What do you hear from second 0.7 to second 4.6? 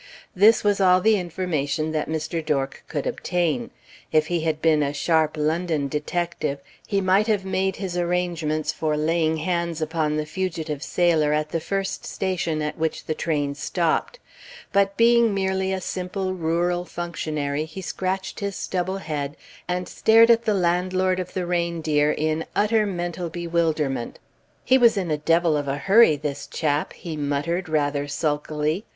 all the information that Mr. Dork could obtain. If he had